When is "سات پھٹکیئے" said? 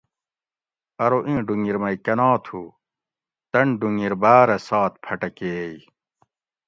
4.67-5.67